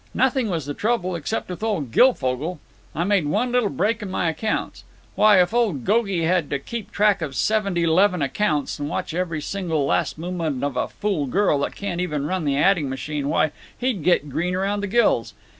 [0.15, 1.15] Nothing was the trouble.
[1.15, 2.57] Except with old Goglefogle.
[2.95, 4.83] I made one little break in my accounts.
[5.13, 9.41] Why, if old Gogie had to keep track of seventy 'leven accounts and watch every
[9.43, 13.51] single last movement of a fool girl that can't even run the adding machine, why,
[13.77, 15.35] he'd get green around the gills.